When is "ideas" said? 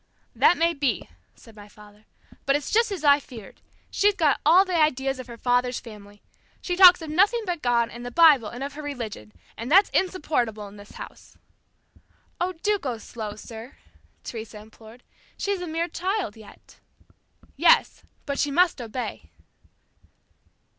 4.81-5.19